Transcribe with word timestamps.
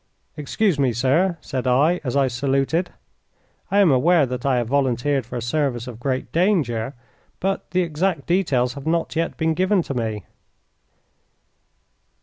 "Excuse 0.35 0.79
me, 0.79 0.93
sir," 0.93 1.37
said 1.41 1.67
I, 1.67 2.01
as 2.03 2.15
I 2.15 2.27
saluted, 2.27 2.89
"I 3.69 3.77
am 3.77 3.91
aware 3.91 4.25
that 4.25 4.47
I 4.47 4.57
have 4.57 4.65
volunteered 4.67 5.27
for 5.27 5.35
a 5.35 5.43
service 5.43 5.85
of 5.85 5.99
great 5.99 6.31
danger, 6.31 6.95
but 7.39 7.69
the 7.69 7.83
exact 7.83 8.25
details 8.25 8.73
have 8.73 8.87
not 8.87 9.15
yet 9.15 9.37
been 9.37 9.53
given 9.53 9.83
to 9.83 9.93
me." 9.93 10.25